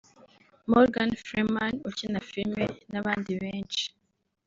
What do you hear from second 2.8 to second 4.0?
n’abandi benshi